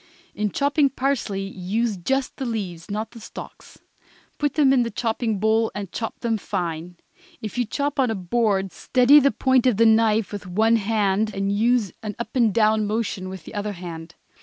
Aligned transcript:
In 0.33 0.49
chopping 0.49 0.89
parsley 0.89 1.43
use 1.43 1.95
just 1.95 2.37
the 2.37 2.45
leaves, 2.47 2.89
not 2.89 3.11
the 3.11 3.19
stalks; 3.19 3.79
put 4.39 4.55
them 4.55 4.73
in 4.73 4.81
the 4.81 4.89
chopping 4.89 5.37
bowl 5.37 5.71
and 5.75 5.91
chop 5.91 6.21
them 6.21 6.39
fine. 6.39 6.95
If 7.39 7.55
you 7.59 7.65
chop 7.65 7.99
on 7.99 8.09
a 8.09 8.15
board 8.15 8.71
steady 8.71 9.19
the 9.19 9.29
point 9.29 9.67
of 9.67 9.79
a 9.79 9.85
knife 9.85 10.31
with 10.31 10.47
one 10.47 10.77
hand 10.77 11.35
and 11.35 11.51
use 11.51 11.91
an 12.01 12.15
up 12.17 12.35
and 12.35 12.51
down 12.51 12.87
motion 12.87 13.29
with 13.29 13.43
the 13.45 13.53
other 13.53 13.73
hand. 13.73 14.15